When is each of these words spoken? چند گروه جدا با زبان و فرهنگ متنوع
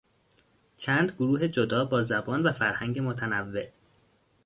چند 0.77 1.11
گروه 1.11 1.47
جدا 1.47 1.85
با 1.85 2.01
زبان 2.01 2.43
و 2.43 2.51
فرهنگ 2.51 2.99
متنوع 2.99 3.67